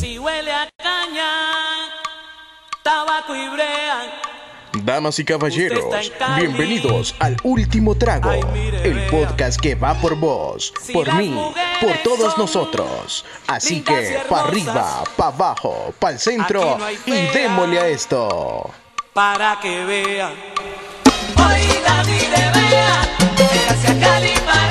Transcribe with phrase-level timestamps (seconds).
[0.00, 1.28] Si huele a caña,
[2.82, 4.20] tabaco y brea.
[4.82, 5.84] Damas y caballeros,
[6.38, 11.38] bienvenidos al Último Trago, Ay, mire, el podcast que va por vos, Si por mí,
[11.82, 13.26] por todos nosotros.
[13.46, 18.70] Así que, pa' arriba, pa' abajo, pa' el centro no y démosle a esto.
[19.12, 20.32] para que vea.
[21.36, 23.02] Oiga, mire, vea,
[24.00, 24.69] Cali para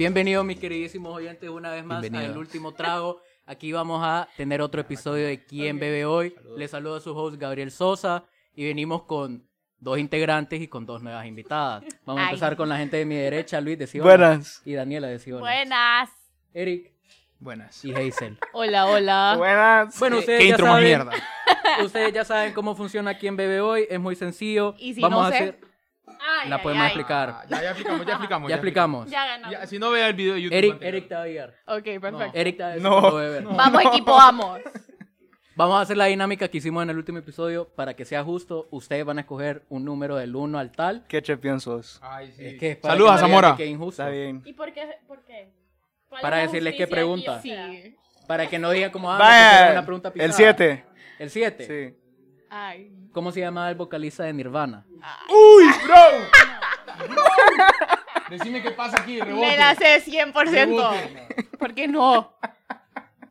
[0.00, 3.20] Bienvenidos mis queridísimos oyentes una vez más al último trago.
[3.44, 6.34] Aquí vamos a tener otro episodio de ¿Quién bebe hoy?
[6.56, 9.46] Les saludo a su host Gabriel Sosa y venimos con
[9.78, 11.84] dos integrantes y con dos nuevas invitadas.
[12.06, 12.30] Vamos a Ay.
[12.30, 14.00] empezar con la gente de mi derecha, Luis de.
[14.00, 14.62] Buenas.
[14.64, 15.32] Y Daniela de.
[15.34, 16.08] Buenas.
[16.54, 16.94] Eric
[17.38, 17.84] Buenas.
[17.84, 18.38] y Hazel.
[18.54, 19.34] Hola, hola.
[19.36, 19.98] Buenas.
[20.00, 21.12] Bueno, ¿Qué- ustedes qué ya intro más saben- mierda?
[21.84, 23.86] Ustedes ya saben cómo funciona ¿Quién bebe hoy?
[23.90, 24.74] Es muy sencillo.
[24.78, 25.36] Y si Vamos no a sé.
[25.36, 25.69] hacer...
[26.22, 26.88] Ay, La ay, podemos ay.
[26.88, 27.30] explicar.
[27.30, 28.48] Ah, ya, ya explicamos, ya explicamos.
[28.50, 29.10] Ya explicamos.
[29.10, 29.50] Ya.
[29.50, 30.56] Ya, si no vea el video de YouTube.
[30.58, 30.94] Eric, anterior.
[30.94, 31.54] Eric te va a guiar.
[31.66, 32.38] Ok, No, perfecto.
[32.38, 33.54] Eric te va a No.
[33.56, 34.60] Vamos, equipo, vamos.
[35.56, 38.66] Vamos a hacer la dinámica que hicimos en el último episodio para que sea justo.
[38.70, 41.04] Ustedes van a escoger un número del 1 al tal.
[41.06, 41.98] ¿Qué champion sos?
[42.02, 42.46] Ay, sí.
[42.46, 43.56] Es que es para Saludos a Zamora.
[43.56, 44.00] que injusto.
[44.02, 44.40] Está bien.
[44.46, 44.88] ¿Y por qué?
[45.06, 45.52] ¿Por qué?
[46.08, 47.38] ¿Cuál Para decirles qué pregunta.
[47.40, 47.50] aquí?
[47.50, 47.96] Sí.
[48.26, 50.32] Para que no digan como ah, Vaya, una pregunta el pisada.
[50.32, 50.84] 7.
[51.18, 51.66] El 7.
[51.66, 52.09] Sí.
[52.50, 52.90] Ay.
[53.12, 54.84] ¿Cómo se llamaba el vocalista de Nirvana?
[55.28, 55.96] ¡Uy, bro!
[58.30, 59.46] Decime qué pasa aquí, rebote.
[59.46, 60.50] Me la sé 100%.
[60.50, 61.48] Rebote.
[61.58, 62.34] ¿Por qué no?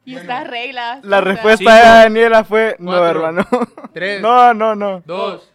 [0.06, 1.04] Y estas reglas.
[1.04, 3.48] La o sea, respuesta Cinco, de Daniela fue no, cuatro, hermano.
[3.94, 5.02] tres, No, no, no.
[5.06, 5.52] Dos.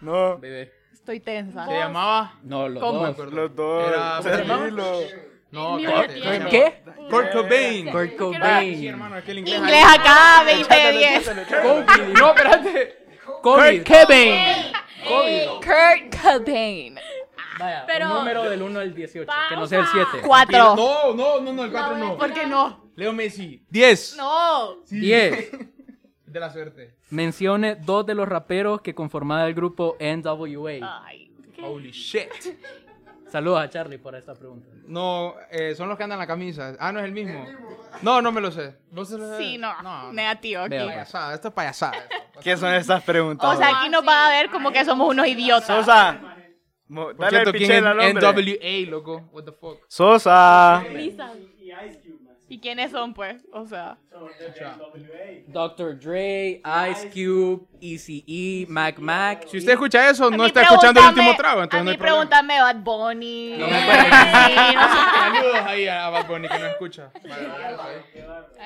[0.00, 0.38] No.
[0.38, 0.72] Bebé.
[0.92, 1.66] Estoy tensa.
[1.66, 2.34] Se llamaba.
[2.42, 3.06] No, los ¿Cómo?
[3.06, 3.32] dos.
[3.32, 3.86] Los dos.
[3.88, 4.20] Era-.
[5.50, 5.78] No,
[6.50, 6.82] ¿Qué?
[7.08, 7.90] Kurt Cobain.
[7.90, 8.88] Kurt Sí, Cobain.
[8.88, 9.58] hermano, es que el inglés.
[9.58, 11.30] Inglés acá, 2010.
[11.62, 12.12] Kobe.
[12.18, 12.97] No, espérate.
[13.42, 13.84] Kobe.
[13.84, 14.72] Cobain.
[15.08, 15.46] Kobe.
[15.64, 16.98] Kurt Cobain.
[17.58, 19.30] Vaya, Pero- un número del 1 al 18.
[19.48, 20.08] Que no sea el 7.
[20.24, 20.76] Cuatro.
[20.76, 22.16] No, no, no, no, el 4 no.
[22.16, 22.90] ¿Por qué no?
[22.96, 23.64] Leo Messi.
[23.70, 24.16] 10.
[24.16, 24.76] No.
[24.88, 25.50] 10.
[26.26, 26.94] De la suerte.
[27.10, 31.02] Mencione dos de los raperos que conformaban el grupo NWA.
[31.06, 31.30] Ay.
[31.62, 32.28] Holy shit.
[33.30, 34.68] Saludos a Charlie por esta pregunta.
[34.86, 36.74] No, eh, son los que andan en la camisa.
[36.80, 37.44] Ah, no es el mismo.
[38.02, 38.76] No, no me lo sé.
[38.90, 39.38] ¿No se lo sé?
[39.38, 39.82] Sí, no.
[39.82, 40.70] No, Negativo aquí.
[40.70, 41.96] Vea, Payasada, esto es payasada.
[41.96, 42.40] esto.
[42.42, 43.54] ¿Qué son estas preguntas?
[43.54, 45.66] O sea, aquí nos van a ver como que somos unos idiotas.
[45.66, 46.18] Sosa.
[46.88, 48.56] Mo- Por Dale cierto, el ¿quién es al hombre.
[48.86, 49.28] NWA, loco?
[49.32, 49.78] What the fuck?
[49.88, 50.82] Sosa.
[52.50, 53.44] ¿Y quiénes son, pues?
[53.52, 53.98] O sea.
[55.48, 55.98] Dr.
[55.98, 59.46] Dre, Ice Cube, Eazy-E, Mac Mac.
[59.46, 61.96] Si usted escucha eso, no está escuchando el último trago, entonces A no mí hay
[61.98, 62.28] problema.
[62.30, 63.56] pregúntame Bad Bunny.
[63.58, 63.72] No me
[64.74, 64.88] no.
[65.18, 67.12] Saludos ahí a Bad Bunny que no escucha.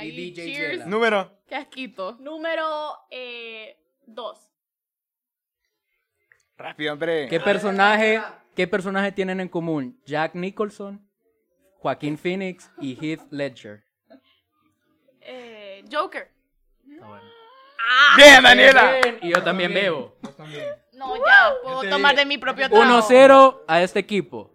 [0.01, 0.87] Y DJ.
[0.87, 1.31] Número.
[1.49, 2.17] Qué asquito.
[2.21, 3.77] Número eh,
[4.07, 4.49] dos.
[6.57, 7.29] Rápido, hombre.
[7.29, 8.23] ¿Qué personaje,
[8.55, 10.01] ¿Qué personaje tienen en común?
[10.07, 11.05] Jack Nicholson,
[11.83, 13.83] Joaquín Phoenix y Heath Ledger.
[15.21, 16.31] Eh, Joker.
[16.89, 17.25] Está bueno.
[18.17, 18.93] Bien, Daniela.
[19.03, 20.17] Bien, Y yo también bebo.
[20.23, 20.65] Vos también.
[20.93, 21.55] No, ya.
[21.65, 22.85] Puedo tomar de mi propio trago.
[22.85, 24.55] 1-0 a este equipo.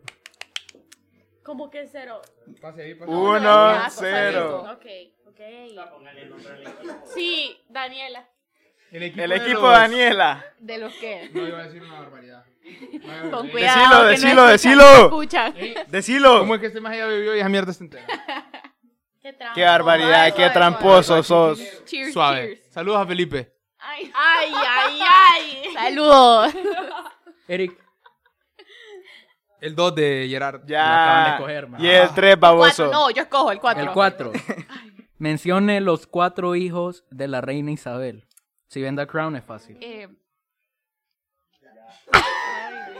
[1.44, 2.22] ¿Cómo que cero?
[2.62, 3.12] Pase ahí, pase.
[3.12, 3.40] Uno,
[3.74, 4.64] Ya, cero.
[4.72, 4.86] Ok,
[5.28, 5.40] ok.
[7.14, 8.26] Sí, Daniela.
[8.92, 10.46] El equipo, El de equipo los- Daniela.
[10.60, 11.30] ¿De los qué?
[11.34, 12.46] No iba a decir una barbaridad.
[13.32, 14.04] Con Eh, cuidado.
[14.06, 14.84] que decilo, no decilo.
[15.06, 15.86] escuchan, no escuchan.
[15.92, 16.40] Decilo.
[16.40, 18.06] ¿Cómo es que este más allá bebió y esa mierda está entera?
[19.22, 19.36] Qué.
[19.56, 21.60] Qué barbaridad, Suave, qué suave, tramposo sos.
[21.86, 22.48] Cheers, Suave.
[22.56, 22.74] cheers.
[22.74, 23.54] Saludos a Felipe.
[23.80, 25.74] Ay, Ay, ay, ay.
[25.74, 26.54] saludos.
[27.50, 27.78] Eric,
[29.60, 30.62] El 2 de Gerard.
[30.70, 31.34] Lo acaban de Ya.
[31.36, 31.82] escoger, man.
[31.84, 32.86] Y el 3, baboso.
[32.86, 33.84] Cuatro, no, yo escojo el cuatro.
[33.84, 34.32] el 4.
[35.18, 38.28] Mencione los cuatro hijos de la reina Isabel.
[38.68, 39.78] Si ven The Crown es fácil.
[39.82, 40.08] Eh,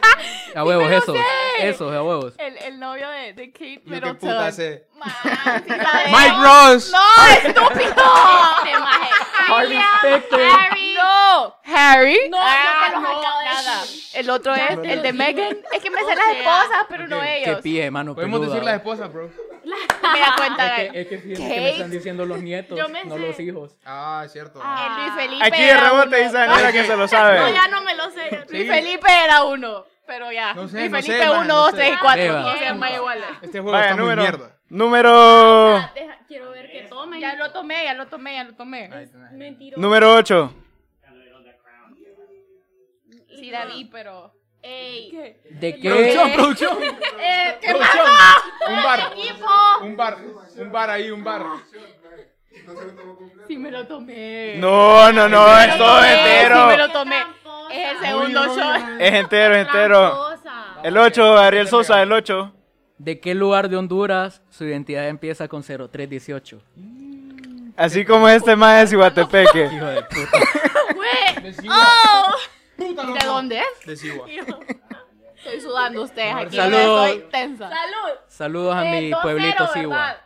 [0.56, 1.14] A huevos, sé.
[1.60, 2.34] Esos, a huevos.
[2.38, 4.18] el, el novio de, de Kate Yo qué Middleton.
[4.18, 4.88] puta sé.
[4.92, 5.00] Sí.
[6.12, 6.92] Mike Ross.
[6.92, 8.04] No, estúpido.
[8.66, 9.10] Este maje.
[9.50, 10.50] Harvey Specter.
[10.50, 10.94] Harry.
[10.96, 12.30] No, Harry.
[12.30, 13.00] No, Ah, no,
[13.40, 13.84] de nada.
[14.14, 15.14] El otro es el de dije.
[15.14, 15.58] Megan.
[15.72, 17.62] Es que me sé las esposas, pero no Qué ellos.
[17.62, 18.16] pie, mano.
[18.16, 18.54] Podemos peluda.
[18.56, 19.30] decir las esposas, bro.
[19.68, 20.82] Me da cuenta.
[20.82, 21.62] Es que, es que fíjense que Kate.
[21.62, 23.20] me están diciendo los nietos, Yo me no sé.
[23.22, 23.76] los hijos.
[23.86, 24.60] Ah, es cierto.
[24.64, 24.88] Ah.
[24.98, 25.46] El Luis Felipe.
[25.46, 27.54] Aquí de rebote dice Daniela que se lo No, sabe.
[27.54, 27.82] ya no
[28.30, 28.46] sé.
[28.50, 28.58] Sí.
[28.58, 29.86] Luis Felipe era uno.
[30.06, 30.54] Pero ya.
[30.54, 31.76] No sé, Luis no sé, Felipe man, 1, no 2, sé.
[31.78, 32.24] 3 y 4.
[32.24, 32.42] Beba.
[32.42, 33.26] No sean más iguales.
[33.42, 34.22] Este juego Vaya, está número.
[34.22, 34.58] muy mierda.
[34.70, 35.74] Número.
[35.96, 37.20] Deja- quiero ver que tomen.
[37.20, 38.90] Ya lo tomé, ya lo tomé, ya lo tomé.
[39.34, 39.82] Mentiroso.
[39.82, 40.54] Número 8.
[43.40, 44.34] Sí, la vi, pero.
[44.64, 45.12] Ey.
[45.52, 45.90] ¿De qué?
[45.90, 46.78] Producción, producción.
[47.20, 48.06] Eh, ¿Qué Producción.
[48.06, 48.72] pasa?
[48.72, 49.00] Un bar.
[49.14, 49.46] Equipo.
[49.84, 50.18] Un bar.
[50.58, 51.44] Un bar ahí, un bar.
[53.48, 54.56] Sí me lo tomé.
[54.58, 56.56] No, no, no, Me es lo todo entero.
[56.62, 57.16] Sí me lo tomé.
[57.72, 58.74] Es el segundo show.
[59.00, 60.28] Es entero, es entero.
[60.84, 62.54] El 8, Ariel Sosa, el 8.
[62.98, 66.62] ¿De qué lugar de Honduras su identidad empieza con 0318?
[67.76, 69.66] Así como este más es Iguatepeque.
[69.74, 70.40] Hijo de puta.
[71.70, 72.36] Oh.
[72.78, 73.86] ¿De dónde es?
[73.86, 74.28] De Cigua.
[75.36, 76.56] Estoy sudando ustedes aquí.
[76.56, 77.10] Saludos.
[77.10, 77.70] Estoy tensa.
[77.70, 78.20] Salud.
[78.28, 80.18] Saludos a mi pueblito Cigua.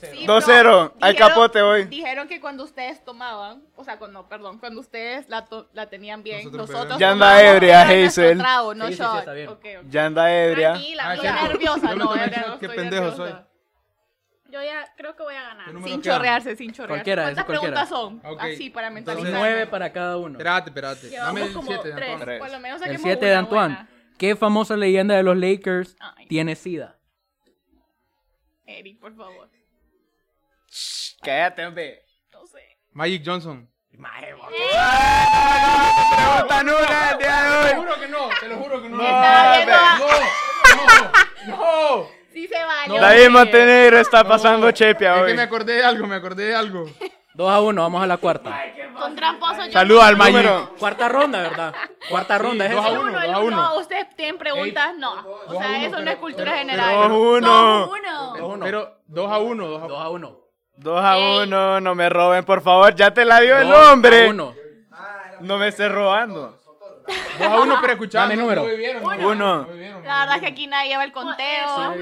[0.00, 0.26] 2-0.
[0.26, 0.92] 2-0.
[1.00, 1.84] Al capote hoy.
[1.84, 6.22] Dijeron que cuando ustedes tomaban, o sea, cuando, perdón, cuando ustedes la, to la tenían
[6.22, 8.38] bien, nosotros, nosotros Ya anda ebria, Hazel.
[8.38, 9.06] Trago, no sí, sí, sí.
[9.06, 9.76] Okay, okay.
[9.88, 10.72] Ya anda ebria.
[10.72, 11.94] Tranquila, ah, estoy ah, nerviosa.
[11.94, 13.16] No, ebria, Qué pendejo nerviosa.
[13.16, 13.50] soy.
[14.50, 15.68] Yo ya creo que voy a ganar.
[15.84, 16.14] Sin queda?
[16.16, 16.88] chorrearse, sin chorrearse.
[16.88, 17.74] Cualquiera, ¿Cuántas cualquiera.
[17.74, 18.20] preguntas son?
[18.24, 18.54] Okay.
[18.54, 19.32] Así, para mentalizar.
[19.32, 20.32] Nueve para cada uno.
[20.32, 21.10] Espérate, espérate.
[21.10, 22.38] Dame el 7 de Antoine.
[22.38, 23.86] Por lo menos el 7 de Antoine.
[24.18, 26.26] ¿Qué famosa leyenda de los Lakers Ay.
[26.26, 26.98] tiene SIDA?
[28.66, 29.48] Eric, por favor.
[31.22, 32.02] Cállate, hombre.
[32.32, 32.78] No sé.
[32.92, 33.68] Magic Johnson.
[36.16, 37.74] Pregunta nula el día de Te hoy.
[37.74, 38.98] lo juro que no, te lo juro que no.
[39.02, 39.98] A-
[41.46, 42.06] No, no.
[42.32, 42.98] Sí se vale.
[43.00, 43.28] David hombre.
[43.30, 45.28] Montenegro está pasando chepia Es hoy.
[45.28, 46.86] que me acordé de algo, me acordé de algo.
[47.34, 48.60] 2 a 1, vamos a la cuarta.
[48.98, 49.72] Con tramposo yo.
[49.72, 50.36] Saludos al Magic.
[50.36, 50.74] Número.
[50.78, 51.74] Cuarta ronda, ¿verdad?
[52.10, 52.98] Cuarta ronda es dos a esa.
[53.00, 53.08] uno.
[53.10, 53.56] Uno, el dos a uno.
[53.56, 53.76] uno.
[53.78, 55.12] Ustedes tienen preguntas, no.
[55.46, 56.94] O a sea, eso no es cultura general.
[56.94, 57.18] 2 1.
[57.18, 57.86] Uno.
[57.86, 58.64] Dos a uno.
[58.64, 60.38] Pero 2 a 1, 2 a 2 a 1.
[60.82, 61.80] 2 a 1.
[61.80, 62.94] No me roben, por favor.
[62.94, 64.28] Ya te la dio el hombre.
[64.30, 64.54] uno.
[65.40, 66.58] No me estés robando.
[67.38, 68.36] 2 a 1, pero escuchame.
[68.36, 68.64] Dame número.
[69.28, 69.66] Uno.
[70.04, 71.94] La verdad es que aquí nadie lleva el conteo.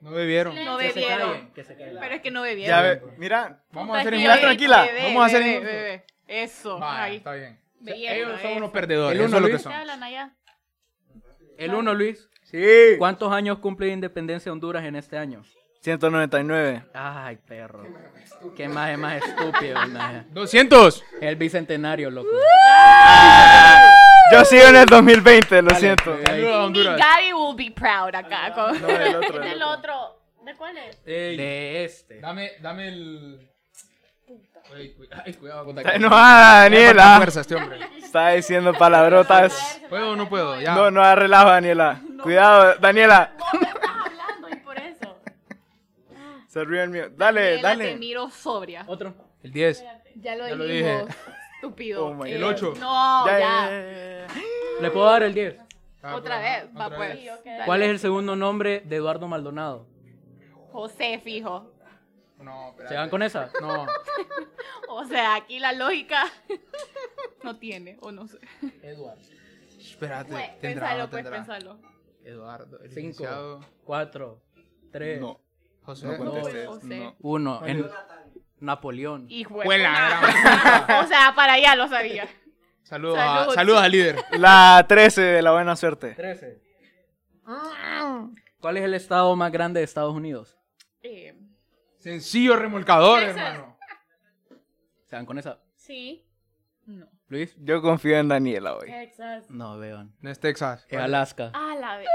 [0.00, 0.64] No bebieron.
[0.64, 1.50] No bebieron.
[1.54, 2.82] Pero es que no Ya bebieron.
[2.82, 3.62] ve, mira.
[3.72, 4.46] Vamos a hacer Tranquila, injusto.
[4.46, 4.88] tranquila.
[5.04, 6.14] Vamos a hacer injusto.
[6.26, 6.78] Eso.
[6.78, 7.16] Vaya, ahí.
[7.16, 7.60] está bien.
[7.80, 9.18] Belleza, Ellos son unos perdedores.
[9.18, 9.62] El Eso uno, es lo que Luis.
[9.62, 9.72] ¿Qué son.
[9.72, 10.32] hablan allá?
[11.58, 12.30] El 1, Luis.
[12.44, 12.64] Sí.
[12.98, 15.42] ¿Cuántos años cumple de independencia de Honduras en este año?
[15.84, 16.82] 199.
[16.94, 17.84] Ay, perro.
[18.56, 19.86] Qué más es más estúpido.
[19.88, 20.22] maje.
[20.30, 20.96] 200.
[20.96, 22.30] Es el bicentenario, loco.
[24.32, 26.16] Yo sigo en el 2020, lo Dale, siento.
[26.24, 26.98] Saludos a Mi Honduras.
[26.98, 28.52] Gary will be proud acá.
[28.54, 30.20] con- No, el otro, el otro.
[30.42, 30.98] ¿De cuál es?
[31.06, 32.20] Ey, De este.
[32.20, 33.50] Dame, dame el.
[34.74, 37.16] Ey, cu- ay, cuidado con Está enojada, Me falta Daniela.
[37.18, 37.78] fuerza este hombre.
[38.02, 39.80] Está diciendo palabrotas.
[39.90, 40.58] ¿Puedo o no puedo?
[40.58, 40.74] Ya.
[40.74, 42.00] No, no relajo, Daniela.
[42.22, 43.32] Cuidado, Daniela.
[43.36, 45.18] Estás hablando y por eso.
[46.54, 47.10] Se ríe el mío.
[47.16, 47.96] Dale, Te dale.
[47.96, 48.84] miro sobria.
[48.86, 49.12] Otro.
[49.42, 49.84] El 10.
[50.14, 51.06] Ya lo Ya lo dijimos.
[51.08, 51.18] dije.
[51.56, 52.06] Estúpido.
[52.06, 52.36] Oh Eh.
[52.36, 52.74] El ocho.
[52.78, 54.26] No, Ya, ya.
[54.80, 55.56] ¿Le puedo dar el 10?
[56.00, 56.68] Ah, Otra vez.
[56.78, 57.14] Va pues.
[57.16, 57.44] vez.
[57.44, 57.64] Dale.
[57.64, 59.88] ¿Cuál es el segundo nombre de Eduardo Maldonado?
[60.70, 61.72] José, fijo.
[62.38, 62.94] No, espérate.
[62.94, 63.50] ¿Se van con esa?
[63.60, 63.86] No.
[64.96, 66.22] O sea, aquí la lógica
[67.42, 68.38] no tiene, o no sé.
[68.80, 69.20] Eduardo.
[69.80, 70.30] Espérate.
[70.30, 71.78] Pues, tendrá, pensalo, no pues, pensalo.
[72.22, 74.40] Eduardo, el 5, licenciado 4,
[74.92, 75.40] 3, No,
[75.84, 76.06] José.
[76.06, 76.66] no contestes.
[76.66, 76.98] José.
[77.00, 77.16] No.
[77.20, 77.66] 1.
[77.66, 77.86] En
[78.60, 79.26] Napoleón.
[79.28, 81.00] Hijo de Huela, puta.
[81.04, 82.26] O sea, para allá lo sabía.
[82.82, 83.50] Saludos, Salud.
[83.50, 84.16] a, saludos al líder.
[84.38, 86.10] La 13 de la buena suerte.
[86.10, 86.62] 13.
[88.60, 90.58] ¿Cuál es el estado más grande de Estados Unidos?
[91.02, 91.34] Eh,
[91.98, 93.36] Sencillo remolcador, Texas.
[93.38, 93.78] hermano.
[95.04, 95.60] ¿Se van con esa?
[95.76, 96.26] Sí.
[96.86, 97.06] no.
[97.28, 97.54] ¿Luis?
[97.58, 98.86] Yo confío en Daniela hoy.
[98.86, 99.48] Texas.
[99.50, 100.14] No, vean.
[100.20, 100.86] No es Texas.
[100.88, 101.50] Es Alaska.
[101.54, 102.08] Ah, la vez.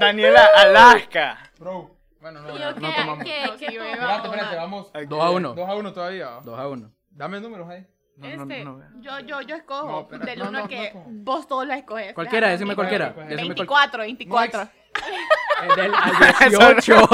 [0.00, 1.38] Daniela, Alaska.
[1.58, 1.95] Bro.
[2.26, 3.24] Bueno, no, ¿Y no, yo no tomamos.
[3.24, 4.90] Espérate, espérate, vamos.
[5.08, 5.54] 2 a 1.
[5.54, 6.28] 2 a 1 todavía.
[6.42, 6.92] 2 a 1.
[7.10, 7.86] Dame números ahí.
[8.16, 9.00] No, Este, no, no.
[9.00, 11.22] yo, yo, yo escojo del no, uno no, que no, no.
[11.22, 12.14] vos todos la escoges.
[12.14, 13.12] Cualquiera, decime cualquiera.
[13.14, 14.62] cuál- Decime cual- 24, 24.
[15.70, 17.08] Es del al 18.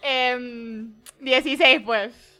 [0.00, 2.35] Em, 16, pues.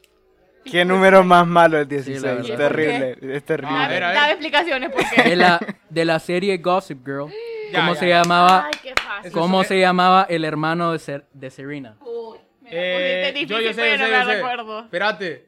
[0.70, 2.48] ¿Qué número más malo el Sí, la 16?
[2.48, 2.56] verdad.
[2.68, 3.76] terrible, es terrible.
[3.76, 4.16] A ver, a ver.
[4.16, 5.36] Dame explicaciones de, porque.
[5.36, 7.30] la, de la serie Gossip Girl.
[7.72, 8.00] Ya, ¿Cómo ya.
[8.00, 8.66] se llamaba?
[8.66, 9.32] Ay, qué fácil.
[9.32, 11.96] ¿Cómo se llamaba el hermano de, Ser- de Serena?
[12.00, 14.30] Uy, me la Eh, pusiste yo, yo difícil, sé, pero yo sé, no yo me
[14.32, 14.36] sé.
[14.36, 14.80] recuerdo.
[14.80, 15.46] Espérate.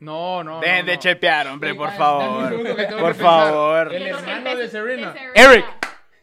[0.00, 0.60] No, no.
[0.60, 1.00] Dejen no, de no.
[1.00, 2.52] chepear, hombre, por favor.
[3.00, 3.94] Por favor.
[3.94, 5.12] El hermano de Serena.
[5.12, 5.32] Serena.
[5.34, 5.64] Eric.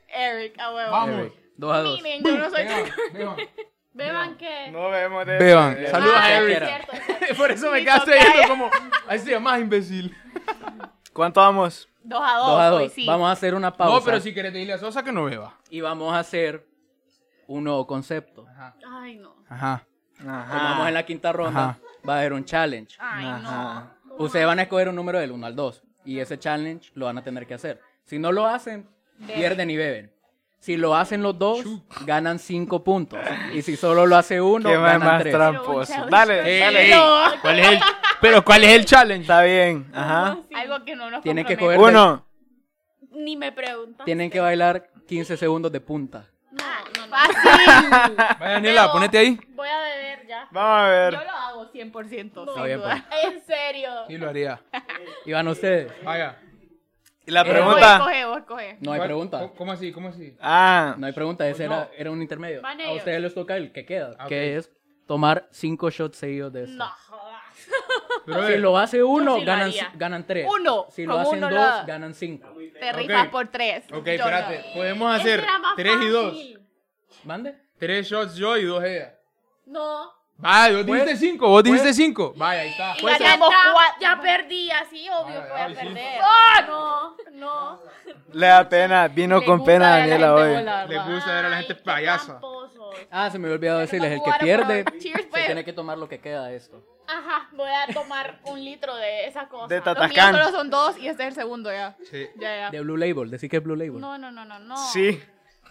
[0.07, 0.91] Eric, a huevo.
[0.91, 1.27] Vamos.
[1.57, 2.01] 2 a 2.
[2.03, 2.63] Miren, yo no soy
[3.13, 3.35] Beban,
[3.93, 4.37] beban.
[4.37, 4.71] Que.
[4.71, 5.77] No vemos de Beban.
[5.89, 6.61] Saludos a Ah, Eric.
[6.61, 7.35] es cierto, es cierto.
[7.37, 8.47] Por eso me quedaste ya.
[8.47, 8.69] como.
[9.07, 10.15] Ahí se llama imbécil.
[11.13, 11.87] ¿Cuánto vamos?
[12.03, 12.47] 2 a 2.
[12.47, 12.93] 2 a hoy 2.
[12.93, 13.05] sí.
[13.05, 13.95] Vamos a hacer una pausa.
[13.95, 15.57] No, pero si querés decirle a Sosa que no beba.
[15.69, 16.65] Y vamos a hacer
[17.47, 18.45] un nuevo concepto.
[18.89, 19.35] Ay, no.
[19.49, 19.85] Ajá.
[20.17, 21.79] Como vamos en la quinta ronda, Ajá.
[22.07, 22.95] va a haber un challenge.
[22.99, 23.95] Ay, Ajá.
[24.17, 25.83] Ustedes van a escoger un número del 1 al 2.
[26.05, 27.79] Y ese challenge lo van a tener que hacer.
[28.03, 28.87] Si no lo hacen,
[29.27, 30.11] pierden y beben.
[30.59, 31.63] Si lo hacen los dos,
[32.05, 33.17] ganan 5 puntos.
[33.53, 35.33] Y si solo lo hace uno, ¿Qué más, ganan más 3.
[35.33, 35.93] tramposo?
[36.09, 36.89] Dale, dale.
[36.91, 37.19] no.
[37.41, 37.79] ¿Cuál es el,
[38.19, 39.21] pero ¿cuál es el challenge?
[39.21, 39.89] Está bien.
[39.93, 40.37] Ajá.
[40.53, 41.81] Algo que no nos Tienen que compromete.
[41.81, 42.25] coger- Uno.
[43.11, 44.05] Ni me preguntas.
[44.05, 46.25] Tienen que bailar 15 segundos de punta.
[46.51, 46.63] No,
[46.97, 47.15] no, no.
[47.15, 48.15] Fácil.
[48.17, 48.93] Vaya, Daniela, Bebo.
[48.93, 49.39] ponete ahí.
[49.55, 50.47] Voy a beber ya.
[50.51, 51.13] Vamos a ver.
[51.13, 52.39] Yo lo hago 100%.
[52.41, 53.05] Está sin bien, duda.
[53.23, 53.89] En serio.
[54.07, 54.61] Sí, lo haría.
[55.25, 55.91] Y van ustedes.
[56.03, 56.37] Vaya.
[57.29, 57.93] Y la Eh, Vos pregunta.
[57.97, 58.77] escoge, vos escoge.
[58.81, 59.39] No hay ¿Cuál- pregunta.
[59.39, 59.91] ¿Cómo- ¿Cómo así?
[59.91, 60.35] ¿Cómo así?
[60.41, 62.61] Ah, No hay pregunta, ese era, era un intermedio.
[62.63, 62.97] Van A ellos.
[62.97, 64.71] ustedes les toca el que queda, Ah, que es
[65.05, 66.75] tomar cinco shots seguidos de esto.
[66.75, 67.43] No jodas.
[68.25, 69.45] Pero, Si eh, lo hace uno, sí lo
[69.95, 70.47] ganan, tres.
[70.51, 72.47] Uno, Si lo hacen uno dos, lo- ganan cinco.
[72.79, 73.85] Te rifas por tres.
[73.93, 74.63] Ok, Yo espérate.
[74.69, 74.73] no.
[74.73, 75.43] Podemos hacer
[75.75, 76.31] 3 y 2.
[76.33, 76.59] fácil.
[77.25, 77.55] ¿Mande?
[77.77, 79.15] Tres shots yo y dos ella.
[79.67, 80.11] No.
[80.41, 82.33] Vaya, vos dijiste 5, vos dijiste 5.
[82.37, 82.95] Vaya, ahí está.
[83.01, 83.57] Pues ya, ya- cuatro.
[83.99, 86.19] ya perdí, así obvio que voy a perder.
[86.23, 86.65] ¡Ah!
[86.65, 87.79] No, no.
[88.31, 89.07] le da pena.
[89.09, 90.55] Vino Le con pena a Daniela hoy.
[90.87, 92.39] Le gusta ver a la gente payasa.
[93.11, 94.85] Ah, se me olvidó decirles, el que pierde.
[94.99, 95.45] Cheers, se pues.
[95.45, 96.83] tiene que tomar lo que queda de esto.
[97.07, 99.67] Ajá, voy a tomar un litro de esa cosa.
[99.67, 100.35] De Los míos Tatacán.
[100.35, 101.97] solo son dos y este es el segundo ya.
[102.09, 102.27] Sí.
[102.37, 102.69] Ya, ya.
[102.69, 103.99] De Blue Label, decir que es Blue Label.
[103.99, 104.77] No, no, no, no, no.
[104.77, 105.21] Sí.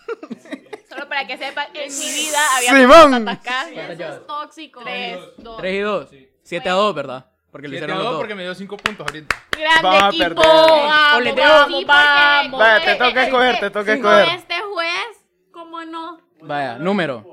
[0.88, 3.10] Solo para que sepan, en mi vida había Simón.
[3.24, 4.80] ¿Cuántas Eso es tóxico.
[4.82, 5.56] Tres, dos.
[5.58, 6.08] Tres y dos.
[6.42, 7.26] Siete a dos, ¿verdad?
[7.50, 8.20] Porque Siete hicieron a los dos dos.
[8.20, 9.36] porque me dio 5 puntos ahorita.
[9.52, 10.24] Grande Vamos a equipo.
[10.24, 10.46] perder.
[10.46, 12.60] Vamos, Ole, vamos, Sí, vamos.
[12.60, 14.00] Vaya, te toca escoger, te toca Sí.
[14.02, 14.38] Con escoger.
[14.38, 16.20] este juez, ¿cómo no?
[16.42, 17.24] Vaya, número.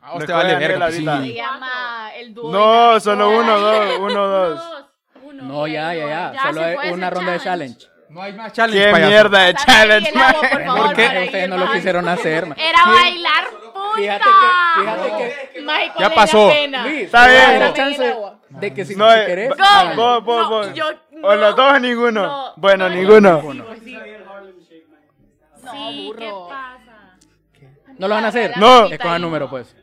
[0.00, 1.34] A vos Me te vale escoge verga, Daniela pues, Se sí.
[1.34, 2.52] llama el dúo.
[2.52, 3.98] No, solo uno, dos.
[4.00, 4.58] Uno, dos.
[4.58, 4.84] Dos,
[5.22, 5.42] uno.
[5.42, 6.32] No, ya, ya, ya.
[6.32, 7.86] Ya Solo se ese una ronda de challenge.
[8.12, 9.10] No hay más challenge, Qué payaso.
[9.10, 10.50] mierda de challenge, el agua, man.
[10.50, 12.46] por favor, ¿Por qué para ustedes ir no lo quisieron hacer?
[12.46, 12.54] ma?
[12.58, 13.96] Era bailar punta.
[13.96, 15.16] Fíjate que, fíjate
[15.54, 16.46] que ¿cuál Ya pasó.
[16.84, 17.60] Luis, Está bien.
[17.60, 18.14] la chance
[18.50, 20.20] de que si, No, si querés, va- háganlo.
[20.20, 20.86] vos, vos, No, yo-
[21.22, 21.36] O no.
[21.36, 22.22] los dos o ninguno.
[22.22, 23.42] No, Bueno, no, ninguno.
[25.70, 26.48] Sí, ¿qué burro.
[26.48, 27.16] pasa?
[27.98, 28.56] ¿No lo van a hacer?
[28.58, 28.86] No.
[28.86, 29.74] Escoja el número, pues.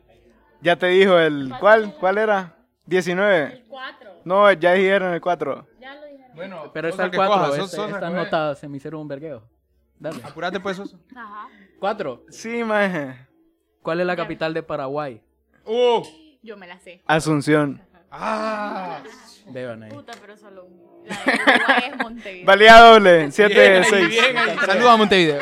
[0.62, 1.52] Ya te dijo el.
[1.60, 1.96] ¿Cuál?
[2.00, 2.54] ¿Cuál era?
[2.86, 3.44] 19.
[3.54, 4.12] El 4.
[4.26, 5.66] No, ya dijeron el 4.
[6.40, 7.36] Bueno, Pero está el que 4.
[7.36, 9.44] cojas, Sosa, Sosa, Estas que notas se me hicieron un vergueo.
[10.00, 10.22] Dale.
[10.24, 10.96] Apurate pues, Sosa.
[11.14, 11.50] Ajá.
[11.80, 12.24] 4.
[12.30, 13.28] Sí, maje.
[13.82, 15.22] ¿Cuál es la capital de Paraguay?
[15.66, 16.02] Uh.
[16.42, 17.02] Yo me la sé.
[17.06, 17.82] Asunción.
[18.10, 19.02] Ah.
[19.48, 19.92] Beban ahí.
[19.92, 21.04] Puta, pero solo uno.
[21.06, 22.46] La de Uruguay es Montevideo.
[22.46, 23.32] Valía doble.
[23.32, 24.08] 7 Bien, de ahí, 6.
[24.08, 24.58] bien, ahí.
[24.66, 25.40] Saludos a Montevideo.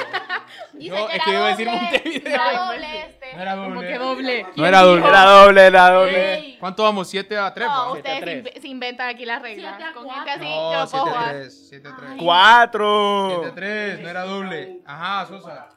[0.78, 1.82] Dice No, que es que iba a decir doble.
[1.82, 2.34] Montevideo.
[2.34, 3.36] Era doble este.
[3.36, 3.98] No era Como que doble.
[4.44, 4.46] doble.
[4.56, 5.08] No era doble.
[5.08, 6.34] Era doble, era doble.
[6.36, 7.08] Ey, ¿Cuánto vamos?
[7.10, 9.76] 7 a 3, No, ustedes Siete a se se inventan aquí las reglas.
[9.78, 10.24] Siete a Con cuatro.
[10.26, 11.30] gente así, No, lo 7 puedo a jugar.
[11.36, 11.68] 3.
[11.70, 12.10] 7 a 3.
[12.20, 13.30] 4.
[13.44, 14.80] 7 a 3, no era doble.
[14.86, 15.70] Ajá, Sosa.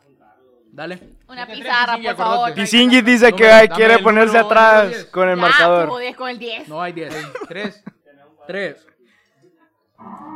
[0.73, 1.01] Dale.
[1.27, 2.55] Una pizarra, tres, por favor.
[2.55, 5.05] Pisingi dice que quiere ponerse número atrás 10.
[5.07, 5.89] con el Ya, marcador.
[5.89, 6.69] jodés con el 10.
[6.69, 7.13] No hay 10.
[7.49, 7.85] 3.
[8.47, 8.87] 3.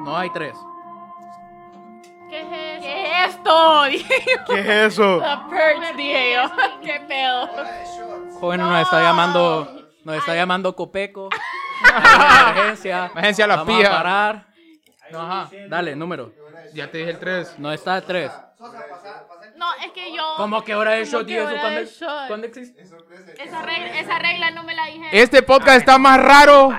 [0.04, 0.52] No hay 3.
[2.34, 2.48] ¿Qué es
[3.30, 3.82] eso?
[3.86, 4.44] ¿Qué es esto?
[4.54, 5.16] ¿Qué es eso?
[5.18, 6.42] La perch, dije yo.
[6.82, 7.48] ¿Qué pedo?
[8.40, 9.88] Joven nos está llamando.
[10.04, 11.28] Nos está llamando Copeco.
[12.50, 13.06] Emergencia.
[13.12, 13.88] Emergencia a la Vamos pija.
[13.88, 14.46] a parar.
[15.10, 15.50] No, ajá.
[15.68, 16.32] Dale, número.
[16.72, 17.58] Ya te dije el 3.
[17.58, 18.30] No está 3.
[19.56, 20.22] No, es que yo.
[20.36, 21.46] ¿Cómo que hora de shot y eso?
[21.46, 22.26] hora ¿Cuándo, de shot?
[22.26, 22.82] ¿Cuándo existe?
[22.82, 25.06] Esa regla, esa regla no me la dije.
[25.12, 26.70] Este podcast está más raro.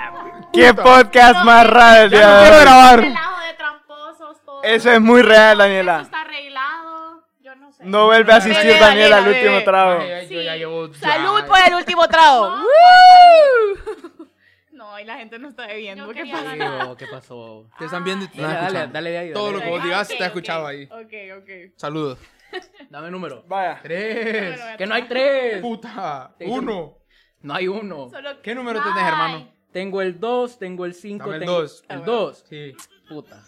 [0.52, 2.62] ¿Qué podcast más raro el Ya día quiero hoy?
[2.64, 3.00] grabar.
[3.00, 4.55] Relajo de tramposos, todo.
[4.66, 6.02] Eso es muy real, Eso Daniela.
[6.02, 7.24] está arreglado.
[7.42, 7.84] Yo no sé.
[7.86, 10.00] No vuelve a asistir Bebé, Daniela al último trago.
[10.02, 10.94] Ay, Yo ya llevo.
[10.94, 12.50] Salud por el último trago.
[12.58, 14.26] No, ¡Woo!
[14.72, 16.06] No, y la gente no está bebiendo.
[16.06, 16.24] Yo ¿Qué.
[16.24, 17.66] Tío, ¿Qué pasó?
[17.80, 19.34] Te están viendo y te están Dale, dale, de ahí.
[19.34, 20.28] Todo lo que vos digas Ok, está ok.
[20.28, 20.84] escuchado ahí.
[20.92, 21.50] Ok, ok.
[21.78, 22.20] Saludos.
[22.90, 23.44] Dame número.
[23.48, 23.80] Vaya.
[23.82, 24.60] 3.
[24.78, 25.62] Que no hay 3.
[25.62, 26.36] Puta.
[26.38, 26.98] Te 1.
[27.42, 28.10] No hay uno.
[28.10, 29.50] Solo ¿Qué número tenés, hermano?
[29.72, 31.84] Tengo el 2, tengo el 5, Dame el tengo dos.
[31.90, 32.46] El 2.
[32.50, 32.76] Sí.
[33.10, 33.44] Puta.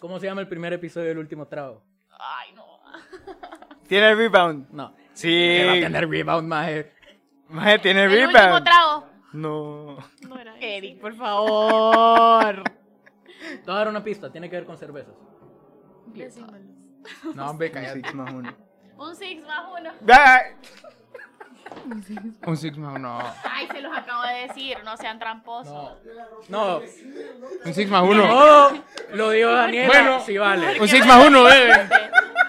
[0.00, 1.82] ¿Cómo se llama el primer episodio del último trago?
[2.10, 2.64] Ay, no.
[3.88, 4.68] ¿Tiene rebound?
[4.70, 4.94] No.
[5.14, 5.28] Sí.
[5.28, 6.92] Que va a tener rebound, maje.
[7.48, 8.64] Maje, ¿tiene El último rebound?
[8.64, 9.06] trago.
[9.32, 9.96] No.
[10.28, 10.56] No era.
[10.58, 12.62] Eric, por favor.
[13.38, 14.30] Te voy a dar una pista.
[14.30, 15.14] Tiene que ver con cervezas.
[17.34, 18.00] No, hombre, cállate.
[18.00, 18.54] Six más uno.
[18.98, 19.66] Un six más
[22.46, 23.18] Un Six más uno.
[23.44, 25.92] Ay, se los acabo de decir, no sean tramposos.
[26.48, 26.80] No.
[27.64, 28.26] Un Six más uno.
[28.26, 28.82] No.
[29.12, 29.88] Lo dijo Daniela.
[29.88, 30.20] Bueno.
[30.24, 30.80] sí vale.
[30.80, 31.88] Un Six más uno, beben.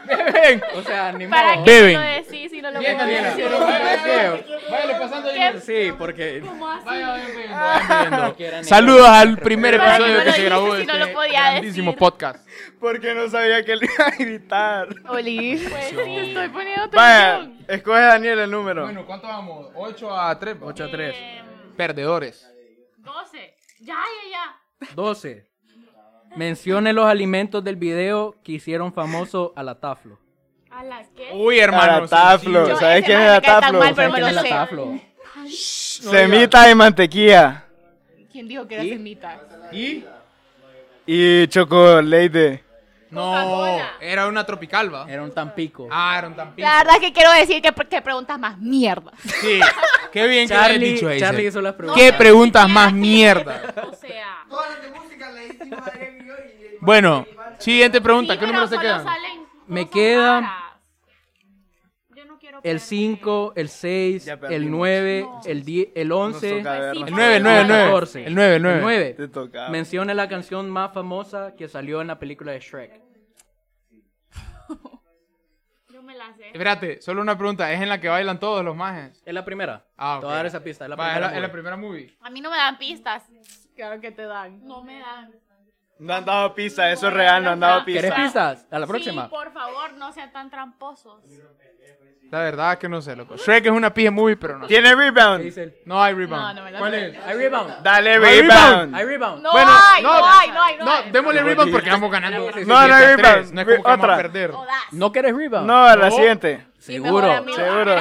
[0.08, 0.62] Beben.
[0.76, 1.66] O sea, ni ¿Para modo.
[1.66, 1.94] qué Beben.
[1.94, 4.46] lo decís si no lo puedo decir?
[4.70, 5.30] Váyale pasando.
[5.32, 5.60] ¿Qué?
[5.62, 6.42] Sí, porque.
[6.46, 6.86] ¿Cómo así?
[6.86, 7.32] Vaya, vayan
[8.10, 8.36] viendo.
[8.36, 10.94] Quieran Saludos al primer ¿Para qué episodio no que lo se grabó de si no
[10.94, 12.00] lo este podía grandísimo decir?
[12.00, 12.48] podcast.
[12.80, 14.88] Porque no sabía que le iba a gritar.
[15.10, 15.58] Oli.
[15.70, 17.66] Pues sí, estoy poniendo Vaya, atención.
[17.68, 18.84] escoge Daniel el número.
[18.84, 19.68] Bueno, ¿cuánto vamos?
[19.76, 20.58] 8 a 3.
[20.62, 21.16] 8 a 3.
[21.18, 22.48] Em, Perdedores.
[22.98, 23.56] 12.
[23.82, 24.88] Ya, ya, ya.
[24.96, 25.48] 12.
[26.38, 30.20] Mencione los alimentos del video que hicieron famoso a la Taflo.
[30.70, 31.32] ¿A las qué?
[31.34, 32.08] Uy, hermano.
[32.08, 32.68] Para Taflo.
[32.68, 33.80] Yo, ¿Sabes quién es tan Taflo?
[33.80, 34.50] mal, pero ¿Saben me quién lo es la sé.
[34.50, 35.00] Taflo?
[35.50, 37.64] Semita y mantequilla.
[38.32, 38.90] ¿Quién dijo que era ¿Y?
[38.90, 39.40] semita?
[39.72, 40.06] ¿Y?
[41.08, 42.64] Y chocolate.
[43.10, 45.10] No, era una tropical, ¿va?
[45.10, 45.88] Era un Tampico.
[45.90, 46.68] Ah, era un Tampico.
[46.68, 49.12] La verdad es que quiero decir que, que preguntas más mierda.
[49.24, 49.60] Sí,
[50.12, 51.20] qué bien que le hayas Charlie, dicho eso.
[51.26, 52.04] Charlie hizo las preguntas.
[52.04, 53.62] ¿Qué preguntas más mierda?
[53.90, 54.46] O sea.
[56.82, 57.26] Bueno,
[57.60, 58.34] siguiente pregunta.
[58.34, 59.04] sí, ¿Qué pero números se solo quedan?
[59.04, 60.64] salen Me queda raras.
[62.16, 62.80] Yo no quiero El perder.
[62.80, 64.70] 5, el 6, Ya el perdimos.
[64.72, 67.08] 9, el 10, el 11, toca vernos.
[67.10, 67.84] El 9, el 9, el 9.
[67.86, 68.26] 14.
[68.26, 68.76] El 9, el 9.
[68.78, 69.14] El 9.
[69.14, 69.70] Te tocaba.
[69.70, 73.02] Menciona la canción más famosa que salió en la película de Shrek.
[75.90, 76.48] Yo me la sé.
[76.48, 77.72] Espérate, solo una pregunta.
[77.72, 79.22] ¿Es en la que bailan todos los majes?
[79.26, 79.86] Es la primera.
[79.98, 80.22] Ah, ok.
[80.22, 80.86] Te voy a dar esa pista.
[80.86, 81.28] Es la Va, primera.
[81.28, 81.54] es la, es la movie.
[81.54, 82.18] primera movie.
[82.22, 83.24] A mí no me dan pistas.
[83.76, 84.64] Claro que te dan.
[84.66, 85.32] No me dan.
[86.00, 88.52] No han dado pista, eso es real, no han dado ¿Quieres pista.
[88.52, 88.68] pistas?
[88.72, 89.24] A la próxima.
[89.26, 91.24] Sí, por favor, no sean tan tramposos.
[92.30, 93.38] La verdad es que no sé, loco.
[93.38, 94.68] Shrek es una pija movie, pero no.
[94.68, 95.44] ¿Tiene ¿Qué rebound?
[95.46, 95.78] dice él?
[95.86, 96.42] No hay rebound.
[96.44, 97.18] No, no me ¿Cuál es?
[97.26, 97.74] Hay rebound.
[97.84, 98.94] Dale rebound.
[98.96, 99.42] Hay rebound.
[99.44, 101.12] No Bueno, hay, no, no, hay, no hay, no, No, hay.
[101.12, 102.52] démosle rebound porque vamos ganando.
[102.52, 103.16] No, no hay 7 a 3.
[103.18, 103.54] rebound.
[103.54, 104.18] No es como que vamos a Otra.
[104.18, 104.52] perder.
[104.92, 105.68] ¿No quieres rebound?
[105.68, 106.68] No, a la siguiente.
[106.80, 107.46] Seguro.
[107.56, 107.96] Seguro.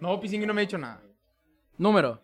[0.00, 1.00] No, Pisingui no me ha dicho nada.
[1.76, 2.20] Número.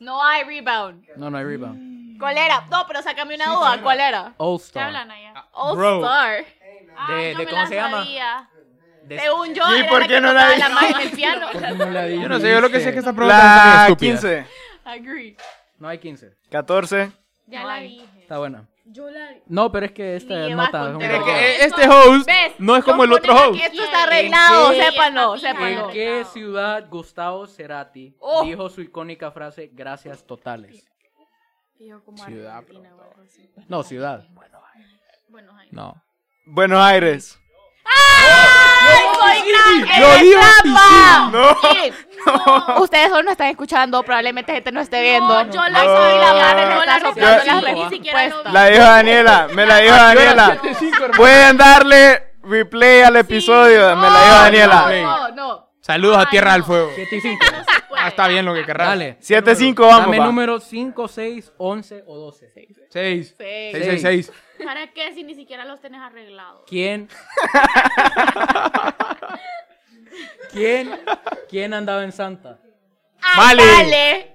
[0.00, 1.06] No hay rebound.
[1.16, 1.93] No, no hay rebound.
[2.18, 2.66] ¿Cuál era?
[2.70, 3.80] No, pero sácame una duda.
[3.82, 4.34] ¿Cuál era?
[4.36, 4.84] All ¿Qué Star.
[4.84, 5.46] hablan allá?
[5.52, 5.96] All Bro.
[6.04, 6.44] Star.
[6.96, 8.04] Ah, De- de me cómo la se llama.
[8.04, 8.50] sabía.
[9.04, 11.10] De- Según yo, ¿Y era por la qué que no la la mano en el
[11.10, 11.46] piano.
[11.52, 13.90] No la Yo no sé, yo lo que sé es que esta pregunta La es
[13.90, 14.12] estúpida.
[14.12, 14.46] 15,
[14.84, 15.36] Agree.
[15.78, 16.36] No hay 15.
[16.50, 17.10] 14.
[17.46, 18.06] Ya No la dije.
[18.20, 18.66] Está buena.
[18.86, 22.26] Yo la No, pero es que esta nota es un que poco- eh, este host
[22.26, 22.52] ¿Ves?
[22.58, 23.60] no es como el otro host.
[23.62, 25.86] Esto está arreglado, ¿En qué- sépanlo, ¿En sépanlo.
[25.86, 28.44] ¿En qué ciudad Gustavo Cerati Oh.
[28.44, 30.86] dijo su icónica frase gracias totales?
[31.78, 33.50] Yo como Ciudad, Argentina o algo así.
[33.68, 34.24] No, ciudad.
[35.70, 36.02] No.
[36.46, 37.38] Buenos Aires.
[39.18, 41.28] ¡Soy gran Lo en dijo trampa!
[41.32, 41.56] No.
[41.72, 41.92] Sí.
[42.82, 45.44] Ustedes solo no están escuchando, probablemente gente no esté viendo.
[45.44, 45.96] No, yo Ay, la No.
[45.96, 48.44] soy la madre, no no la soplando las ni siquiera lo.
[48.44, 50.58] La dijo Daniela, me la dijo Ah, Daniela.
[50.62, 51.16] 7-5.
[51.16, 54.88] Pueden darle replay al episodio, me la dijo Daniela.
[55.02, 55.70] No, no.
[55.80, 56.54] Saludos a Ay, Tierra no.
[56.54, 56.90] del Fuego.
[56.94, 57.20] 7
[58.04, 58.12] y 5.
[58.12, 58.20] No se puede.
[58.20, 58.88] Ah, está bien lo que querrás.
[58.88, 59.18] Dale.
[59.20, 60.26] 7-5 vamos, Dame va.
[60.26, 62.50] número 5, 6, 11 o 12.
[62.54, 62.68] 6.
[62.90, 63.34] Seis.
[63.36, 64.32] 6, 6, 6.
[64.64, 66.62] ¿Para qué si ni siquiera los tenés arreglados?
[66.66, 67.08] ¿Quién?
[70.52, 70.90] ¿Quién?
[71.48, 72.58] ¿Quién andaba en Santa?
[73.36, 73.62] Vale.
[73.66, 74.34] Vale.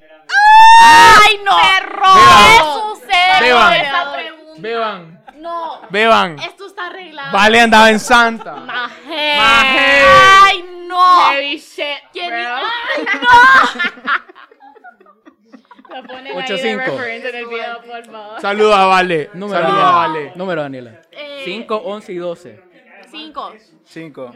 [0.81, 1.57] ¡Ay, no!
[1.57, 2.13] ¡Perro!
[2.13, 3.73] ¿Qué sucede Beban.
[3.73, 4.61] esa pregunta?
[4.61, 5.23] Beban.
[5.37, 6.39] No, Beban.
[6.39, 7.31] esto está arreglado.
[7.31, 8.55] Vale andaba en Santa.
[8.55, 9.37] Maje.
[9.37, 10.01] Maje.
[10.41, 10.78] ¡Ay, no!
[10.95, 11.85] Heavy shit.
[12.13, 12.39] ¿Quién bro.
[12.39, 12.65] ¡Ay,
[15.89, 16.81] Lo ponen Ocho, ahí de cinco.
[16.97, 18.41] referente en el video, por favor.
[18.41, 19.29] Saludos a Vale.
[19.33, 20.07] Número, Saludos a Daniela.
[20.19, 20.31] Vale.
[20.35, 21.01] Número, Daniela.
[21.11, 22.63] Eh, 5, 11 y 12.
[22.63, 23.09] no!
[23.09, 23.53] Cinco.
[23.85, 24.31] 5.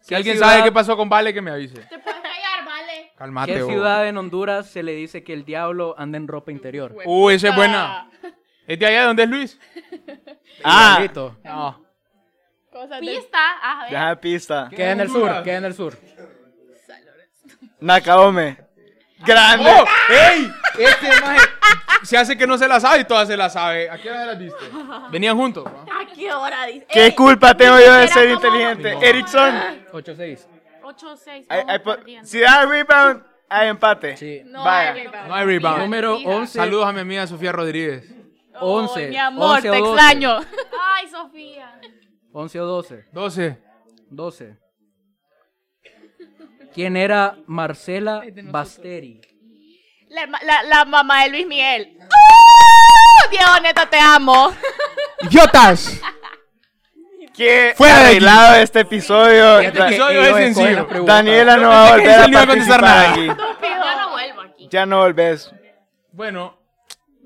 [0.00, 1.74] Si alguien ciudad- sabe qué pasó con Vale, que me avise.
[1.82, 3.12] Te puedes callar, vale.
[3.16, 3.70] Calmate, ¿Qué vos.
[3.70, 6.96] ciudad en Honduras se le dice que el diablo anda en ropa interior?
[7.04, 8.08] Uh, esa es buena.
[8.66, 9.60] ¿Es de allá de donde es Luis?
[10.64, 10.98] Ah.
[11.44, 11.81] No.
[12.72, 13.06] Cosas de...
[13.06, 13.90] Pista, a ver.
[13.90, 14.68] deja pista.
[14.74, 15.94] Queda en el sur, queda en el sur.
[17.80, 18.56] Nakaome.
[19.24, 19.70] Grande.
[19.70, 19.84] ¡Oh!
[20.10, 20.52] ¡Ey!
[20.78, 21.40] Este maje
[22.02, 23.88] se hace que no se la sabe y todas se la sabe.
[23.90, 24.64] ¿A qué hora se las viste?
[25.10, 25.64] Venían juntos.
[25.64, 25.80] ¿no?
[26.00, 26.86] ¿A qué hora dice?
[26.90, 28.96] ¿Qué culpa tengo yo de ser inteligente?
[29.00, 29.54] Erickson.
[29.92, 30.48] 8, 6.
[30.82, 31.46] 8 6.
[31.48, 34.16] Hay- hay po- Si da rebound, hay empate.
[34.16, 34.42] Sí.
[34.46, 34.92] No Vaya.
[34.92, 35.28] hay rebound.
[35.28, 35.78] No hay rebound.
[35.82, 36.28] Número Hija.
[36.30, 36.58] 11.
[36.58, 38.04] Saludos a mi amiga Sofía Rodríguez.
[38.60, 39.04] 11.
[39.04, 39.90] Ay, mi amor, 11 o te 12.
[39.92, 40.38] extraño.
[40.96, 41.78] Ay, Sofía.
[42.32, 43.04] 11 o 12.
[43.12, 43.58] 12.
[44.10, 44.56] 12.
[46.74, 49.20] ¿Quién era Marcela Basteri?
[50.08, 51.98] La, la, la mamá de Luis Miguel.
[52.00, 53.30] ¡Uh!
[53.30, 54.52] Diego, neta, te amo.
[55.20, 56.00] ¡Idiotas!
[57.34, 59.60] ¿Qué Fuera de arreglado este episodio?
[59.60, 60.86] Que episodio es sencillo.
[61.04, 63.10] Daniela no va a volver a participar nada.
[63.10, 63.26] aquí.
[63.26, 64.68] Yo no vuelvo aquí.
[64.70, 65.52] Ya no volvés.
[66.12, 66.61] Bueno,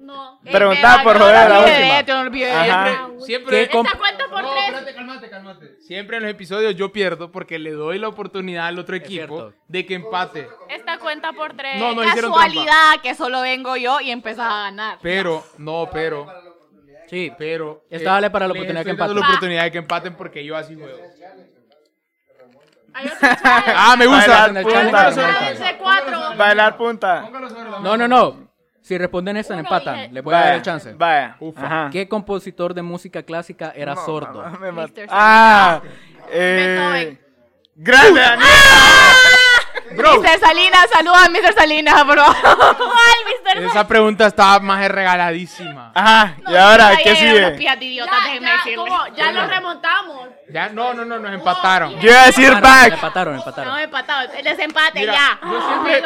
[0.07, 0.39] No.
[0.45, 2.31] Preguntaba Eh, por joder a la última.
[2.31, 2.53] Te.
[2.53, 3.09] Ajá.
[3.19, 3.67] siempre.
[3.69, 4.65] ¿Qué comp- Esta cuenta por No, tres.
[4.67, 5.81] espérate, cálmate, cálmate.
[5.81, 9.85] Siempre en los episodios yo pierdo porque le doy la oportunidad al otro equipo de
[9.85, 10.49] que empate.
[10.69, 11.81] Esta cuenta por tres.
[11.81, 12.47] No, no hicieron trampa.
[12.49, 14.99] Casualidad que solo vengo yo y empezás a ganar.
[15.03, 16.27] Pero, no, pero,
[17.09, 17.33] Sí.
[17.37, 17.83] pero.
[17.91, 19.17] Esta vale para la oportunidad que empaten.
[19.17, 20.99] la oportunidad de que empaten porque yo así juego.
[23.43, 24.53] Ah, me gusta.
[26.37, 27.29] Bailar punta.
[27.83, 28.46] No, no, no.
[28.87, 29.95] Si responden Uno, empatan.
[29.97, 30.93] dije- Les voy a dar el chance.
[30.93, 31.37] Vaya.
[31.41, 31.67] Ufa.
[31.67, 31.89] Ajá.
[31.91, 34.45] ¿Qué compositor de música clásica era sordo?
[34.61, 34.89] Me.
[35.09, 35.81] Ah,
[36.31, 37.19] eh,
[37.75, 38.21] grande
[39.91, 40.19] Daniela.
[40.19, 40.41] Mr.
[40.41, 41.55] Salinas, saluda a Mr.
[41.55, 42.25] Salinas, bro.
[42.25, 43.63] Ay, Mr.
[43.65, 45.93] Esa pregunta estaba más regaladísima.
[45.95, 47.59] Ajá, y ahora, ¿qué sigue?
[47.59, 48.61] Ya, ya,
[49.17, 50.29] ya lo remontamos.
[50.49, 51.99] Ya, no, no, no, nos empataron.
[52.01, 52.93] Yo iba a decir Empataron, back.
[52.95, 53.79] empataron, No, empataron.
[53.81, 54.33] empatado.
[54.33, 55.41] El desempate Mira, ya.
[55.43, 56.03] yo siempre-.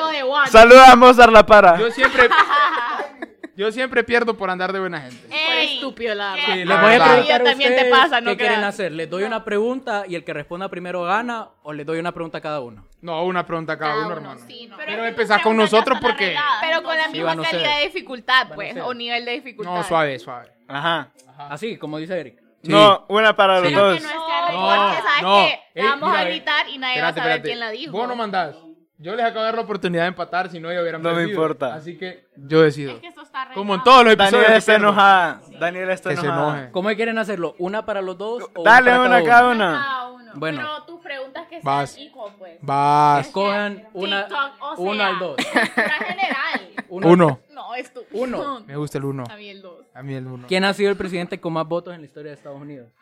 [0.51, 1.79] Saluda a Mozart La Para.
[1.79, 2.29] Yo siempre.
[3.61, 5.19] Yo siempre pierdo por andar de buena gente.
[5.31, 6.55] Ey, estúpido, la verdad.
[6.57, 8.91] Les Ah, voy a preguntar a también te pasa, no qué quieren hacer.
[8.91, 12.39] Les doy una pregunta y el que responda primero gana o les doy una pregunta
[12.39, 12.87] a cada uno.
[13.03, 14.47] No, una pregunta a cada, Cada uno, uno, hermano.
[14.49, 14.79] sí, no.
[14.79, 16.35] Pero, empezás tus con nosotros porque...
[16.63, 19.75] Pero con la entonces- misma calidad de dificultad, pues, o nivel de dificultad.
[19.75, 20.49] No, suave, suave.
[20.67, 21.11] Ajá.
[21.51, 22.39] Así, como dice Eric.
[22.63, 22.71] Sí.
[22.71, 23.75] No, una para los Sí.
[23.75, 24.01] Pero dos.
[24.01, 25.47] que no No, porque sabes no.
[25.47, 27.43] que Ey, vamos mira, a gritar y nadie Espérate, va a saber espérate.
[27.49, 27.93] quién la dijo.
[27.93, 28.57] Vos no mandás.
[29.03, 31.23] Yo les acabo de dar la oportunidad de empatar si no ya hubieran No me
[31.23, 31.75] importa.
[31.75, 32.93] Así que yo decido.
[32.93, 33.49] Es que eso está.
[33.55, 34.33] Como en todos los episodios.
[34.43, 35.41] Daniela que está enojada.
[35.59, 36.53] Daniela está Que se enojada.
[36.59, 36.73] enoje.
[36.73, 37.55] ¿Cómo quieren hacerlo?
[37.59, 39.55] ¿Una para los dos o Dale una una para cada cada uno?
[39.65, 39.83] una.
[39.83, 40.33] Cada uno.
[40.35, 40.59] Bueno.
[40.61, 41.97] Pero tus preguntas que sean Vas.
[41.97, 42.59] equal, pues.
[42.61, 43.27] Vas.
[43.27, 45.37] Escojan una, TikTok, o sea, uno al dos.
[45.37, 46.71] cultura general.
[46.91, 47.09] Uno.
[47.09, 47.41] Uno.
[47.51, 48.03] No, es tú.
[48.13, 48.61] Uno.
[48.67, 49.25] Me gusta el uno.
[49.31, 49.87] A mí el dos.
[49.95, 50.47] A mí el uno.
[50.47, 52.93] ¿Quién ha sido el presidente con más votos en la historia de Estados Unidos?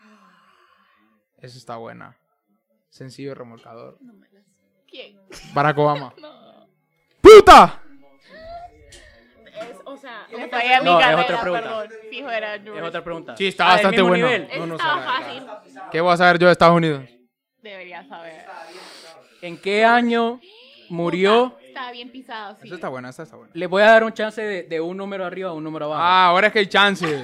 [1.39, 2.17] Eso está buena.
[2.89, 3.99] Sencillo remolcador.
[4.91, 5.19] ¿Quién?
[5.53, 6.15] Barack Obama.
[7.21, 7.83] ¡Puta!
[9.61, 11.63] Es, o sea, Le fallé a mi No, es otra pregunta.
[11.69, 11.89] perdón.
[12.11, 13.37] Fijo, era Es otra pregunta.
[13.37, 14.27] Sí, está Ah, bastante bueno.
[14.27, 14.49] nivel.
[14.59, 15.43] No, no estaba fácil.
[15.91, 17.05] ¿Qué voy a saber yo de Estados Unidos?
[17.63, 18.45] Debería saber.
[19.43, 20.41] ¿En qué año
[20.89, 21.57] murió?
[21.79, 22.67] Estaba bien pisado, sí.
[22.67, 23.53] Esa está buena, esa está buena.
[23.55, 26.03] Les voy a dar un chance de, de un número arriba a un número abajo.
[26.03, 27.07] Ah, ahora es que hay chance.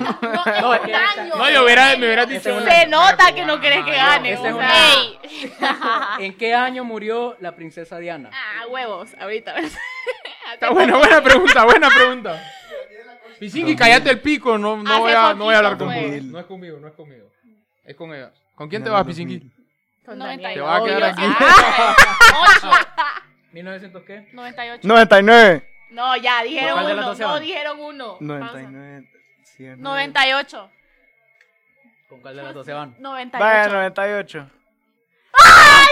[0.60, 0.92] no, es que
[1.36, 2.60] No, yo hubiera, me hubiera dicho.
[2.60, 4.32] Se nota que no querés que gane.
[4.32, 4.94] Esta es o una- sea.
[4.94, 5.18] Ey.
[6.26, 8.30] ¿En qué año murió la princesa Diana?
[8.32, 9.56] Ah, huevos, ahorita.
[10.54, 12.40] Está buena, buena pregunta, buena pregunta.
[13.40, 16.22] Pisingui, cállate el pico, no, no, voy, a, no voy a hablar pues.
[16.22, 17.26] No es conmigo, no es conmigo.
[17.84, 18.30] Es con ella.
[18.54, 19.50] ¿Con quién te vas, Pisingui?
[20.06, 20.54] Con 92.
[20.54, 21.22] Te vas a quedar aquí.
[23.54, 24.28] Ah, ¿1900 qué?
[24.32, 24.88] 98.
[24.88, 25.68] 99.
[25.90, 27.06] No, ya, dijeron ¿Cuál de las uno.
[27.08, 27.42] dos se No, van?
[27.42, 28.16] dijeron uno.
[28.20, 29.08] 99.
[29.44, 29.80] 100.
[29.80, 30.70] 98.
[32.08, 32.96] ¿Con cuál de las dos se van?
[32.98, 33.44] 98.
[33.44, 34.50] Vaya, 98.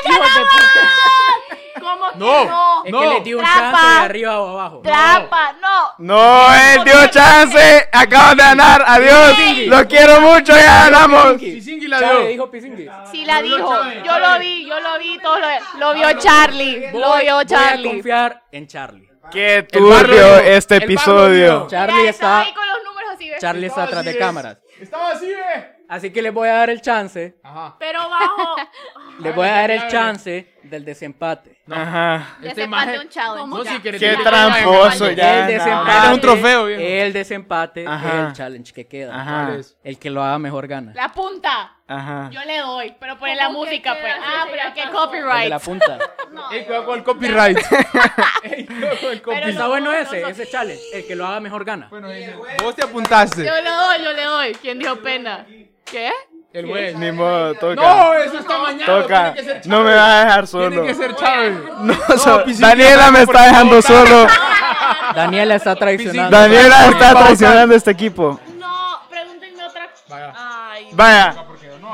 [0.05, 1.61] ¡Hijos de puta!
[1.81, 2.45] ¿Cómo que No.
[2.45, 2.85] no?
[2.85, 3.01] Es No.
[3.01, 4.81] que le di un chance de arriba o abajo.
[4.83, 5.95] Trampa, no.
[5.99, 7.89] No, él dio chance.
[7.93, 8.85] Acaban de ganar.
[8.87, 9.39] Adiós.
[9.67, 10.53] Los quiero mucho.
[10.57, 11.35] Ya ganamos.
[11.39, 12.27] Pisingui la dio.
[12.27, 12.89] dijo Pisingui.
[13.11, 13.75] Sí la dijo.
[14.05, 15.47] Yo lo vi, yo lo vi, todo lo,
[15.79, 16.91] lo vio Charlie.
[16.93, 17.89] Lo vio Voy a Charlie.
[17.91, 19.09] confiar en Charlie.
[19.31, 20.37] Qué turbio dio.
[20.39, 21.61] este episodio.
[21.61, 21.67] dio.
[21.69, 23.39] Charlie está, ahí con los números así, ¿ves?
[23.41, 24.59] Charlie está atrás de cámaras.
[24.81, 25.77] Estaba así, ve.
[25.89, 27.37] Así que les voy a dar el chance.
[27.43, 27.77] Ajá.
[27.79, 28.57] Pero bajo.
[29.21, 31.52] Les voy a dar el chance del desempate.
[31.71, 32.37] Ajá.
[32.43, 33.49] Este Desempate un challenge.
[33.49, 35.47] No, si Qué tramposo el ya.
[35.47, 35.93] desempate.
[35.93, 36.05] no.
[36.05, 36.83] Es un trofeo, viejo.
[36.83, 38.27] El desempate Ajá.
[38.29, 39.15] el challenge que queda.
[39.21, 39.47] Ajá.
[39.47, 39.77] ¿Cuál es?
[39.85, 40.93] El que lo haga mejor gana.
[40.95, 41.77] La punta.
[41.87, 42.31] Ajá.
[42.33, 44.03] Yo le doy, pero pone ¿Cómo la música, queda?
[44.03, 44.15] pues.
[44.25, 44.83] Ah, pero que pasó.
[44.83, 45.49] El de copyright.
[45.51, 45.99] la punta.
[46.53, 47.59] Ey, cuidado con el copyright.
[48.43, 49.49] Ey, cuidado con el Pero copyright.
[49.51, 50.83] Está bueno ese, ese challenge.
[50.93, 51.87] El que lo haga mejor gana.
[51.91, 52.35] Bueno, ese.
[52.63, 53.45] Vos te apuntaste.
[53.45, 54.55] Yo le doy, yo le doy.
[54.55, 55.47] ¿Quién dijo pena?
[55.85, 56.11] ¿Qué?
[56.53, 56.95] El juez.
[56.97, 57.75] Ni modo, toca.
[57.75, 58.85] No, eso está mañana.
[58.87, 59.33] Toca.
[59.33, 60.69] Tiene que ser No me vas a dejar solo.
[60.71, 61.55] Tiene que ser Chávez.
[61.81, 64.27] No, so- Daniela me está dejando solo.
[65.15, 66.37] Daniela está traicionando.
[66.37, 68.39] Daniela está traicionando este equipo.
[68.59, 69.89] No, pregúntenme otra.
[70.09, 70.33] Vaya.
[70.37, 70.89] Ay.
[70.93, 71.35] Vaya.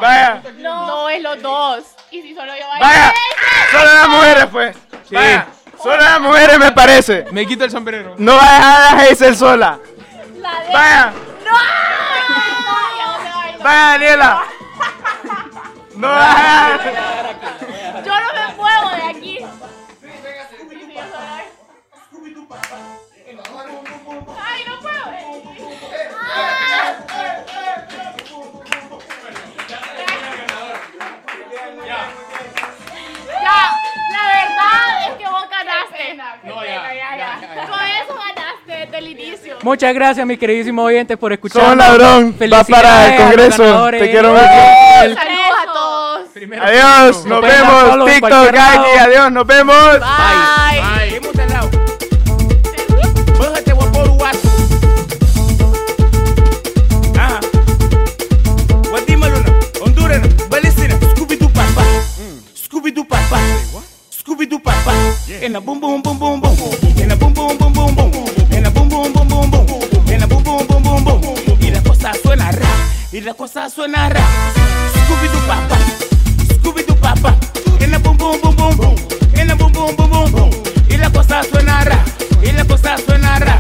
[0.01, 0.42] Vaya.
[0.59, 1.85] No, es los dos.
[2.11, 3.14] Y si solo yo Vaya.
[3.71, 4.77] Solo las mujeres, pues.
[5.11, 5.47] Vaya.
[5.81, 7.27] Solo las mujeres me parece.
[7.31, 8.14] Me quito el sombrero.
[8.18, 9.79] No va a dejar a Hazel sola.
[10.42, 10.73] Vaya.
[10.73, 11.12] Vaya, Daniela.
[11.44, 11.88] No
[13.64, 14.38] va a dejar.
[18.05, 19.38] Yo no me muevo de aquí.
[24.40, 25.05] Ay, no puedo.
[33.40, 33.61] Ya,
[34.12, 36.05] la verdad es que vos ganaste.
[36.44, 36.94] No, ya.
[36.94, 37.27] ya, ya,
[38.98, 39.56] el inicio.
[39.62, 41.62] Muchas gracias, mis queridísimos oyentes, por escuchar.
[41.62, 42.37] Sos un ladrón.
[42.52, 43.90] Va para el Congreso.
[43.90, 44.42] Te quiero mucho.
[44.42, 46.28] Saludos a todos.
[46.61, 47.24] Adiós.
[47.24, 48.11] Nos Nos vemos.
[48.11, 48.52] TikTok.
[48.52, 48.98] Gagi.
[48.98, 49.32] Adiós.
[49.32, 50.00] Nos vemos.
[50.00, 51.18] Bye.
[59.80, 61.84] Honduras, Palestina, Scooby-Doo papá.
[62.54, 63.06] Scooby-Doo.
[64.11, 64.92] Scooby-Doo papá.
[65.40, 66.97] En la boom boom boom boom boom boom
[73.18, 74.24] e la cosa suonará.
[74.94, 75.76] Scooby do papa,
[76.54, 77.37] Scooby do papa,
[77.81, 78.94] en la é bum bum bum bum bum,
[79.35, 80.50] en la é bum bum bum bum bum,
[80.88, 82.04] y la cosa suonará,
[82.42, 83.58] y la cosa suonará.